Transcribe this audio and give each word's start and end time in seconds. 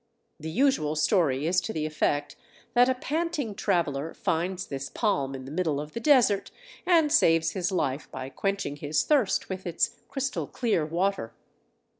The 0.39 0.49
usual 0.49 0.95
story 0.95 1.45
is 1.45 1.61
to 1.61 1.71
the 1.71 1.85
effect 1.85 2.35
that 2.73 2.89
a 2.89 2.95
panting 2.95 3.53
traveller 3.53 4.15
finds 4.15 4.65
this 4.65 4.89
palm 4.89 5.35
in 5.35 5.45
the 5.45 5.51
middle 5.51 5.79
of 5.79 5.91
the 5.93 5.99
desert, 5.99 6.49
and 6.87 7.11
saves 7.11 7.51
his 7.51 7.71
life 7.71 8.09
by 8.09 8.29
quenching 8.31 8.77
his 8.77 9.03
thirst 9.03 9.47
with 9.47 9.67
its 9.67 9.99
crystal 10.07 10.47
clear 10.47 10.87
water. 10.87 11.33